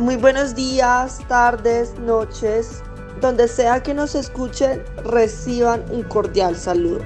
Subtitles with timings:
[0.00, 2.80] Muy buenos días, tardes, noches,
[3.20, 7.00] donde sea que nos escuchen, reciban un cordial saludo.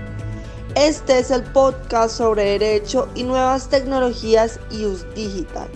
[0.76, 5.66] Este es el podcast sobre Derecho y Nuevas Tecnologías US Digital.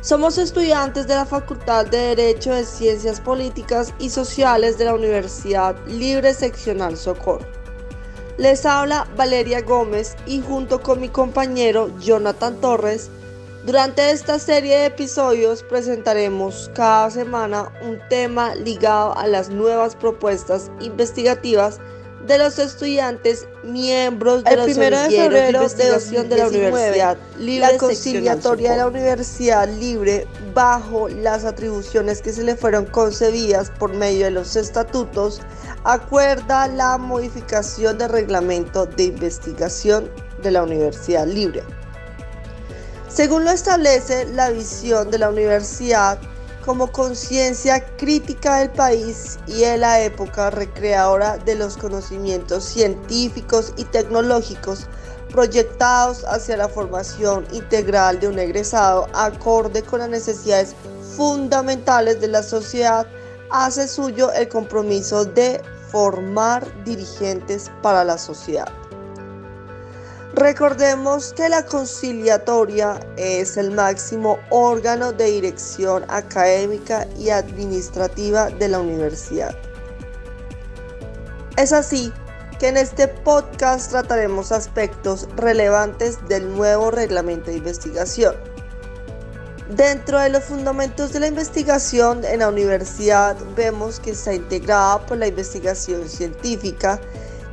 [0.00, 5.74] Somos estudiantes de la Facultad de Derecho de Ciencias Políticas y Sociales de la Universidad
[5.88, 7.44] Libre Seccional Socorro.
[8.38, 13.10] Les habla Valeria Gómez y junto con mi compañero Jonathan Torres,
[13.64, 20.70] durante esta serie de episodios presentaremos cada semana un tema ligado a las nuevas propuestas
[20.80, 21.80] investigativas
[22.26, 27.18] de los estudiantes miembros de el los primero de febrero de investigación de, la Universidad
[27.38, 33.70] Libre la conciliatoria de la Universidad Libre bajo las atribuciones que se le fueron concebidas
[33.70, 35.40] por medio de los estatutos
[35.84, 40.10] acuerda la modificación del reglamento de investigación
[40.42, 41.62] de la Universidad Libre
[43.14, 46.18] según lo establece la visión de la universidad
[46.64, 53.84] como conciencia crítica del país y de la época recreadora de los conocimientos científicos y
[53.84, 54.88] tecnológicos
[55.30, 60.74] proyectados hacia la formación integral de un egresado acorde con las necesidades
[61.16, 63.06] fundamentales de la sociedad,
[63.50, 68.72] hace suyo el compromiso de formar dirigentes para la sociedad.
[70.36, 78.80] Recordemos que la conciliatoria es el máximo órgano de dirección académica y administrativa de la
[78.80, 79.54] universidad.
[81.56, 82.12] Es así
[82.58, 88.34] que en este podcast trataremos aspectos relevantes del nuevo reglamento de investigación.
[89.70, 95.16] Dentro de los fundamentos de la investigación en la universidad vemos que está integrada por
[95.16, 97.00] la investigación científica,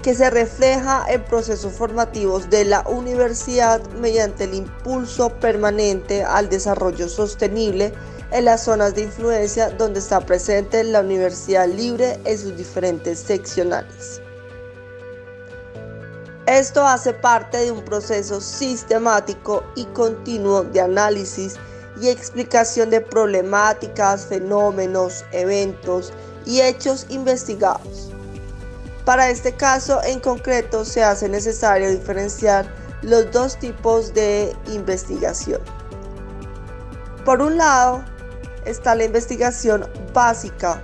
[0.02, 7.08] que se refleja en procesos formativos de la universidad mediante el impulso permanente al desarrollo
[7.08, 7.94] sostenible
[8.32, 14.22] en las zonas de influencia donde está presente la Universidad Libre en sus diferentes seccionales.
[16.48, 21.58] Esto hace parte de un proceso sistemático y continuo de análisis
[22.02, 26.11] y explicación de problemáticas, fenómenos, eventos
[26.45, 28.11] y hechos investigados
[29.06, 32.66] para este caso en concreto se hace necesario diferenciar
[33.02, 35.62] los dos tipos de investigación.
[37.26, 38.04] Por un lado
[38.66, 40.82] está la investigación básica,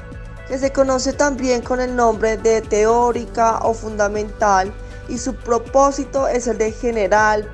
[0.48, 4.72] que se conoce también con el nombre de teórica o fundamental
[5.10, 7.48] y su propósito es el de generar,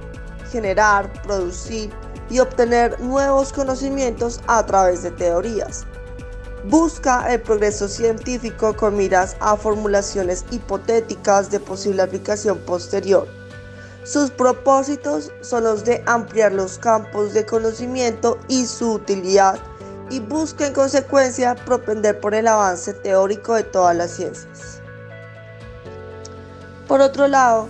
[0.52, 1.92] generar, producir
[2.30, 5.86] y obtener nuevos conocimientos a través de teorías
[6.70, 13.28] busca el progreso científico con miras a formulaciones hipotéticas de posible aplicación posterior.
[14.04, 19.60] Sus propósitos son los de ampliar los campos de conocimiento y su utilidad
[20.10, 24.82] y busca en consecuencia propender por el avance teórico de todas las ciencias.
[26.88, 27.68] Por otro lado,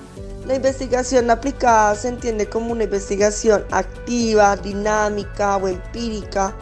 [0.47, 6.53] la investigación aplicada se entiende como una investigación activa, dinámica o empírica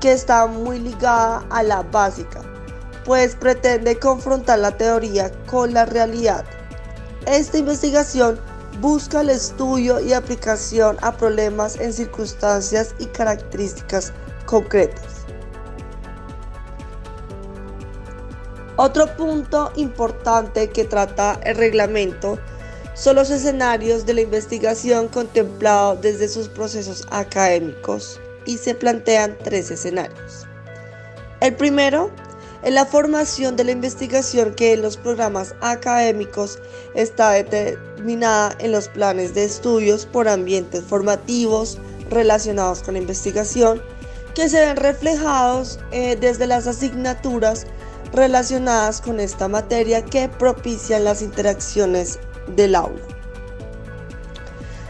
[0.00, 2.42] que está muy ligada a la básica,
[3.04, 6.44] pues pretende confrontar la teoría con la realidad.
[7.26, 8.38] Esta investigación
[8.80, 14.12] busca el estudio y aplicación a problemas en circunstancias y características
[14.44, 15.24] concretas.
[18.76, 22.38] Otro punto importante que trata el reglamento
[22.94, 29.70] son los escenarios de la investigación contemplados desde sus procesos académicos y se plantean tres
[29.70, 30.46] escenarios.
[31.40, 32.10] El primero
[32.62, 36.58] es la formación de la investigación que en los programas académicos
[36.94, 41.78] está determinada en los planes de estudios por ambientes formativos
[42.10, 43.82] relacionados con la investigación
[44.34, 47.66] que se ven reflejados eh, desde las asignaturas
[48.12, 52.18] relacionadas con esta materia que propician las interacciones
[52.54, 53.02] del aula.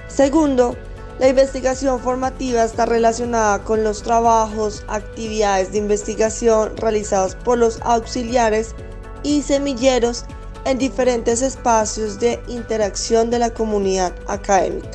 [0.09, 0.76] Segundo,
[1.19, 8.75] la investigación formativa está relacionada con los trabajos, actividades de investigación realizados por los auxiliares
[9.23, 10.27] y semilleros
[10.67, 14.91] en diferentes espacios de interacción de la comunidad académica.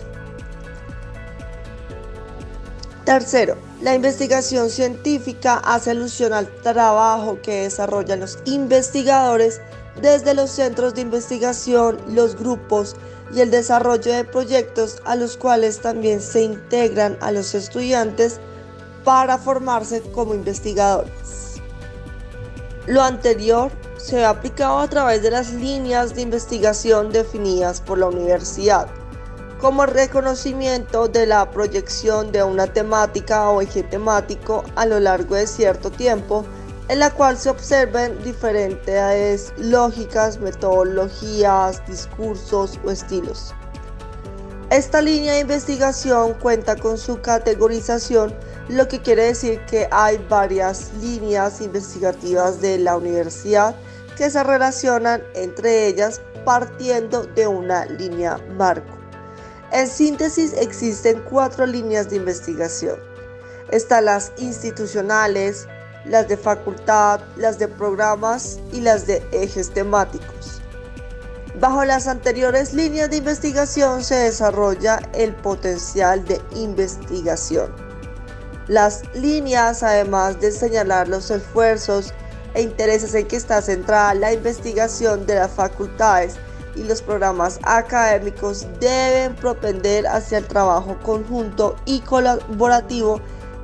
[3.06, 9.60] Tercero, la investigación científica hace alusión al trabajo que desarrollan los investigadores
[10.00, 12.96] desde los centros de investigación, los grupos
[13.33, 18.39] y el desarrollo de proyectos a los cuales también se integran a los estudiantes
[19.04, 21.62] para formarse como investigadores.
[22.88, 28.07] Lo anterior se ha aplicado a través de las líneas de investigación definidas por la
[28.07, 28.88] universidad,
[29.60, 35.45] como reconocimiento de la proyección de una temática o eje temático a lo largo de
[35.45, 36.44] cierto tiempo
[36.92, 43.56] en la cual se observen diferentes lógicas, metodologías, discursos o estilos.
[44.70, 48.36] Esta línea de investigación cuenta con su categorización,
[48.68, 53.74] lo que quiere decir que hay varias líneas investigativas de la universidad
[54.18, 58.98] que se relacionan entre ellas partiendo de una línea marco.
[59.72, 63.00] En síntesis existen cuatro líneas de investigación.
[63.70, 65.70] Están las institucionales,
[66.06, 70.62] las de facultad, las de programas y las de ejes temáticos.
[71.59, 77.71] Bajo las anteriores líneas de investigación se desarrolla el potencial de investigación.
[78.68, 82.13] Las líneas, además de señalar los esfuerzos
[82.53, 86.36] e intereses en que está centrada la investigación de las facultades
[86.75, 93.19] y los programas académicos, deben propender hacia el trabajo conjunto y colaborativo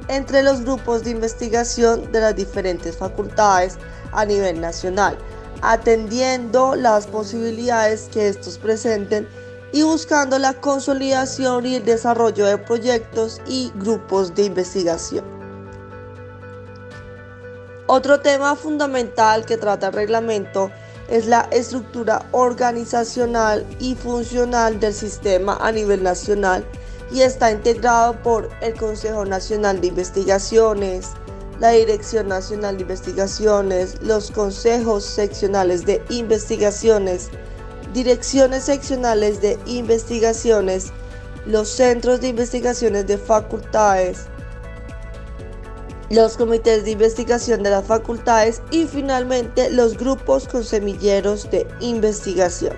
[0.08, 3.78] entre los grupos de investigación de las diferentes facultades
[4.12, 5.18] a nivel nacional,
[5.62, 9.28] atendiendo las posibilidades que estos presenten
[9.74, 15.26] y buscando la consolidación y el desarrollo de proyectos y grupos de investigación.
[17.88, 20.72] Otro tema fundamental que trata el reglamento
[21.10, 26.66] es la estructura organizacional y funcional del sistema a nivel nacional
[27.12, 31.12] y está integrado por el Consejo Nacional de Investigaciones,
[31.60, 37.30] la Dirección Nacional de Investigaciones, los consejos seccionales de investigaciones,
[37.94, 40.92] direcciones seccionales de investigaciones,
[41.46, 44.26] los centros de investigaciones de facultades,
[46.10, 52.74] los comités de investigación de las facultades y finalmente los grupos con semilleros de investigación.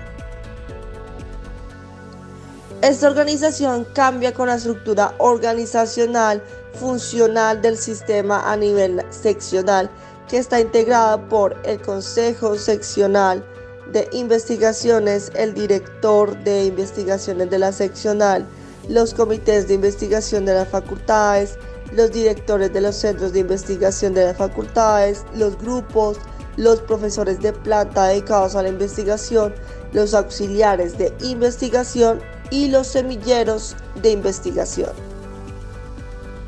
[2.82, 6.42] Esta organización cambia con la estructura organizacional
[6.72, 9.90] funcional del sistema a nivel seccional,
[10.28, 13.44] que está integrada por el Consejo Seccional
[13.92, 18.46] de Investigaciones, el director de investigaciones de la seccional,
[18.88, 21.58] los comités de investigación de las facultades,
[21.92, 26.16] los directores de los centros de investigación de las facultades, los grupos,
[26.56, 29.54] los profesores de planta dedicados a la investigación,
[29.92, 34.90] los auxiliares de investigación y los semilleros de investigación.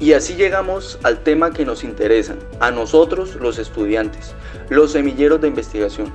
[0.00, 4.34] Y así llegamos al tema que nos interesa, a nosotros los estudiantes,
[4.68, 6.12] los semilleros de investigación.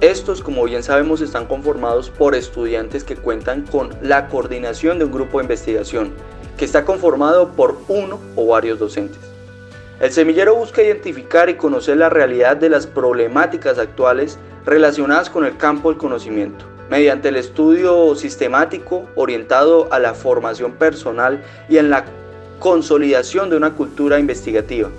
[0.00, 5.12] Estos, como bien sabemos, están conformados por estudiantes que cuentan con la coordinación de un
[5.12, 6.12] grupo de investigación,
[6.56, 9.18] que está conformado por uno o varios docentes.
[9.98, 15.56] El semillero busca identificar y conocer la realidad de las problemáticas actuales relacionadas con el
[15.56, 22.04] campo del conocimiento mediante el estudio sistemático orientado a la formación personal y en la
[22.58, 24.90] consolidación de una cultura investigativa.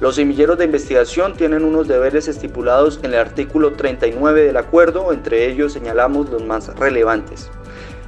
[0.00, 5.50] Los semilleros de investigación tienen unos deberes estipulados en el artículo 39 del acuerdo, entre
[5.50, 7.50] ellos señalamos los más relevantes.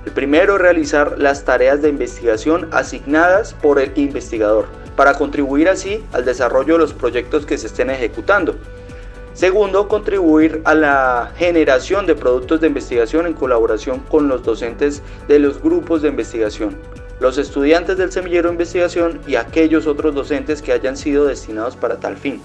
[0.06, 6.04] El primero es realizar las tareas de investigación asignadas por el investigador, para contribuir así
[6.12, 8.54] al desarrollo de los proyectos que se estén ejecutando.
[9.32, 15.38] Segundo, contribuir a la generación de productos de investigación en colaboración con los docentes de
[15.38, 16.76] los grupos de investigación,
[17.20, 21.96] los estudiantes del semillero de investigación y aquellos otros docentes que hayan sido destinados para
[21.96, 22.42] tal fin.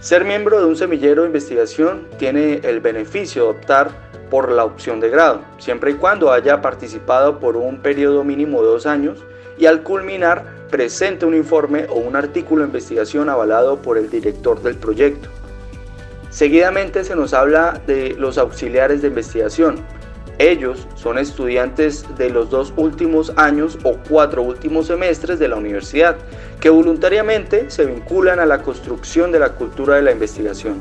[0.00, 3.90] Ser miembro de un semillero de investigación tiene el beneficio de optar
[4.30, 8.68] por la opción de grado, siempre y cuando haya participado por un periodo mínimo de
[8.68, 9.18] dos años
[9.58, 14.62] y al culminar presente un informe o un artículo de investigación avalado por el director
[14.62, 15.28] del proyecto.
[16.30, 19.76] Seguidamente se nos habla de los auxiliares de investigación.
[20.38, 26.16] Ellos son estudiantes de los dos últimos años o cuatro últimos semestres de la universidad,
[26.60, 30.76] que voluntariamente se vinculan a la construcción de la cultura de la investigación.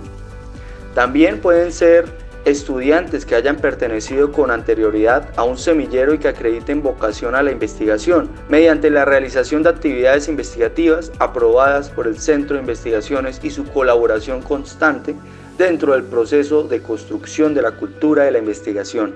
[0.94, 2.06] También pueden ser
[2.48, 7.52] estudiantes que hayan pertenecido con anterioridad a un semillero y que acrediten vocación a la
[7.52, 13.66] investigación mediante la realización de actividades investigativas aprobadas por el Centro de Investigaciones y su
[13.66, 15.16] colaboración constante
[15.58, 19.14] dentro del proceso de construcción de la cultura de la investigación.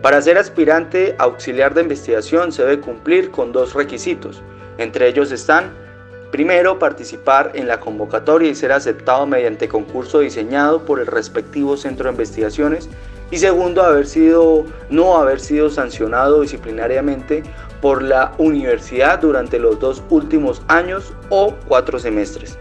[0.00, 4.42] Para ser aspirante auxiliar de investigación se debe cumplir con dos requisitos.
[4.78, 5.85] Entre ellos están
[6.30, 12.06] Primero, participar en la convocatoria y ser aceptado mediante concurso diseñado por el respectivo centro
[12.06, 12.88] de investigaciones.
[13.30, 17.42] Y segundo, haber sido, no haber sido sancionado disciplinariamente
[17.80, 22.58] por la universidad durante los dos últimos años o cuatro semestres.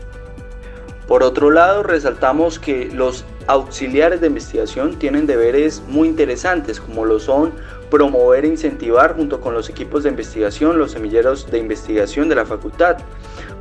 [1.07, 7.19] Por otro lado, resaltamos que los auxiliares de investigación tienen deberes muy interesantes como lo
[7.19, 7.53] son
[7.91, 12.45] promover e incentivar junto con los equipos de investigación, los semilleros de investigación de la
[12.45, 12.97] facultad,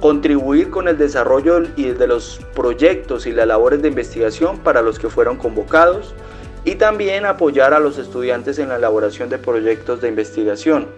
[0.05, 4.99] contribuir con el desarrollo y de los proyectos y las labores de investigación para los
[4.99, 6.15] que fueron convocados
[6.63, 10.89] y también apoyar a los estudiantes en la elaboración de proyectos de investigación.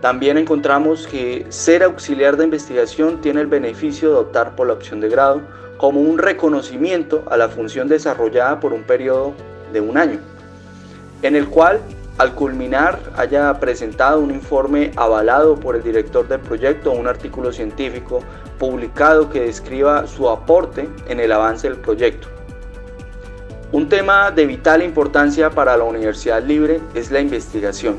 [0.00, 5.00] También encontramos que ser auxiliar de investigación tiene el beneficio de optar por la opción
[5.00, 5.42] de grado
[5.76, 9.34] como un reconocimiento a la función desarrollada por un periodo
[9.74, 10.20] de un año,
[11.20, 11.82] en el cual
[12.18, 17.52] al culminar haya presentado un informe avalado por el director del proyecto o un artículo
[17.52, 18.20] científico
[18.58, 22.28] publicado que describa su aporte en el avance del proyecto.
[23.72, 27.96] Un tema de vital importancia para la Universidad Libre es la investigación.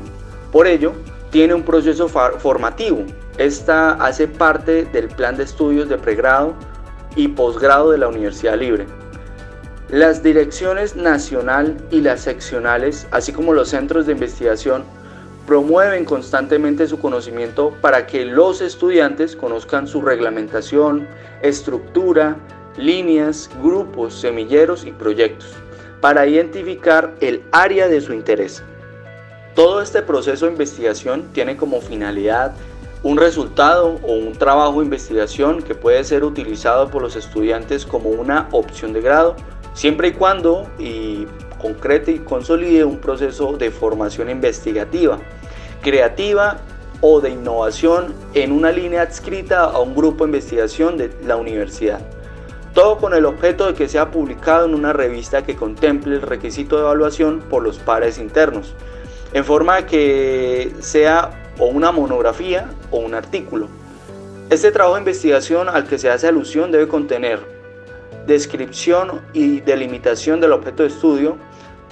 [0.50, 0.92] Por ello,
[1.30, 3.04] tiene un proceso formativo.
[3.36, 6.54] Esta hace parte del plan de estudios de pregrado
[7.14, 8.86] y posgrado de la Universidad Libre.
[9.90, 14.84] Las direcciones nacional y las seccionales, así como los centros de investigación,
[15.46, 21.08] promueven constantemente su conocimiento para que los estudiantes conozcan su reglamentación,
[21.40, 22.36] estructura,
[22.76, 25.54] líneas, grupos, semilleros y proyectos,
[26.02, 28.62] para identificar el área de su interés.
[29.54, 32.52] Todo este proceso de investigación tiene como finalidad
[33.02, 38.10] un resultado o un trabajo de investigación que puede ser utilizado por los estudiantes como
[38.10, 39.34] una opción de grado,
[39.78, 41.24] siempre y cuando y
[41.62, 45.20] concrete y consolide un proceso de formación investigativa,
[45.82, 46.56] creativa
[47.00, 52.00] o de innovación en una línea adscrita a un grupo de investigación de la universidad.
[52.74, 56.74] Todo con el objeto de que sea publicado en una revista que contemple el requisito
[56.74, 58.74] de evaluación por los pares internos,
[59.32, 63.68] en forma que sea o una monografía o un artículo.
[64.50, 67.57] Este trabajo de investigación al que se hace alusión debe contener
[68.26, 71.36] descripción y delimitación del objeto de estudio,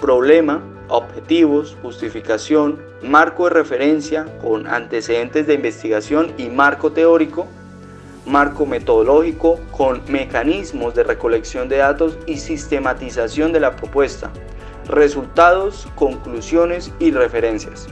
[0.00, 7.46] problema, objetivos, justificación, marco de referencia con antecedentes de investigación y marco teórico,
[8.26, 14.30] marco metodológico con mecanismos de recolección de datos y sistematización de la propuesta,
[14.88, 17.86] resultados, conclusiones y referencias.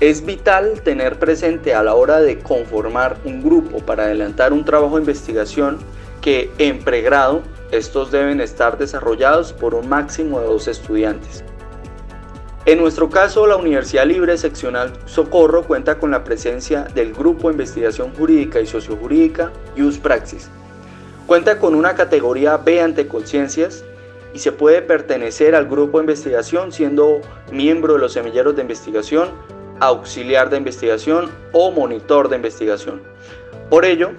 [0.00, 4.96] Es vital tener presente a la hora de conformar un grupo para adelantar un trabajo
[4.96, 5.78] de investigación
[6.22, 11.44] que en pregrado estos deben estar desarrollados por un máximo de dos estudiantes.
[12.64, 17.54] En nuestro caso, la Universidad Libre Seccional Socorro cuenta con la presencia del Grupo de
[17.54, 20.48] Investigación Jurídica y Sociojurídica Ius Praxis.
[21.26, 23.84] Cuenta con una categoría B ante conciencias
[24.32, 29.30] y se puede pertenecer al grupo de investigación siendo miembro de los semilleros de investigación,
[29.80, 33.02] auxiliar de investigación o monitor de investigación.
[33.70, 34.12] Por ello,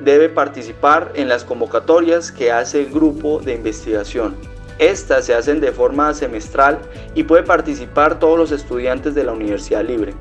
[0.00, 4.36] debe participar en las convocatorias que hace el grupo de investigación
[4.78, 6.78] estas se hacen de forma semestral
[7.16, 10.14] y puede participar todos los estudiantes de la Universidad Libre.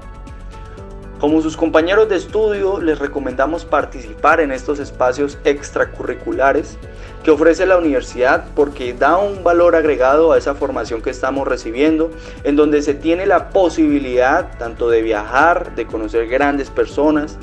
[1.19, 6.77] Como sus compañeros de estudio, les recomendamos participar en estos espacios extracurriculares
[7.24, 12.12] que ofrece la universidad porque da un valor agregado a esa formación que estamos recibiendo,
[12.43, 17.38] en donde se tiene la posibilidad tanto de viajar, de conocer grandes personas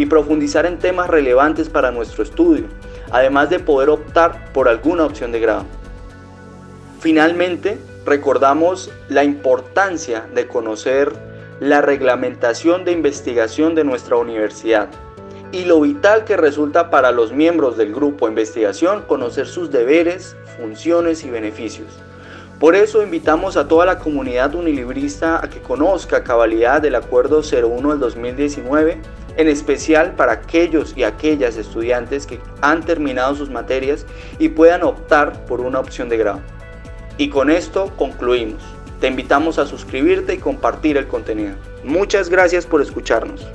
[0.00, 2.64] y profundizar en temas relevantes para nuestro estudio,
[3.10, 5.66] además de poder optar por alguna opción de grado.
[7.00, 7.76] Finalmente,
[8.06, 11.12] recordamos la importancia de conocer
[11.60, 14.88] la reglamentación de investigación de nuestra universidad
[15.52, 20.34] y lo vital que resulta para los miembros del grupo de investigación conocer sus deberes,
[20.58, 21.88] funciones y beneficios.
[22.58, 27.90] Por eso invitamos a toda la comunidad unilibrista a que conozca cabalidad del Acuerdo 01
[27.90, 28.98] del 2019,
[29.40, 34.06] en especial para aquellos y aquellas estudiantes que han terminado sus materias
[34.38, 36.40] y puedan optar por una opción de grado.
[37.16, 38.62] Y con esto concluimos.
[39.00, 41.54] Te invitamos a suscribirte y compartir el contenido.
[41.84, 43.46] Muchas gracias por escucharnos.